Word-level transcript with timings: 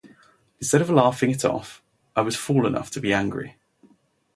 Instead 0.59 0.81
of 0.81 0.89
laughing 0.89 1.29
it 1.29 1.45
off, 1.45 1.83
I 2.15 2.21
was 2.21 2.35
fool 2.35 2.65
enough 2.65 2.89
to 2.89 2.99
be 2.99 3.13
angry. 3.13 3.57